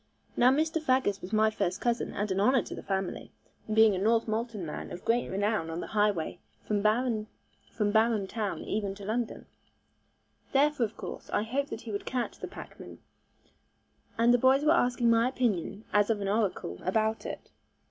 [0.35, 0.81] Now Mr.
[0.81, 3.31] Faggus was my first cousin and an honour to the family,
[3.71, 9.05] being a Northmolton man of great renown on the highway from Barum town even to
[9.05, 9.45] London.
[10.53, 12.97] Therefore of course, I hoped that he would catch the packmen,
[14.17, 17.51] and the boys were asking my opinion as of an oracle, about it.